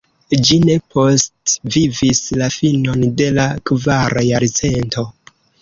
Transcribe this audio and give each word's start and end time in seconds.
Ĝi 0.47 0.55
ne 0.61 0.77
postvivis 0.93 2.23
la 2.41 2.49
finon 2.57 3.07
de 3.21 3.29
la 3.39 3.47
kvara 3.71 4.29
jarcento. 4.33 5.07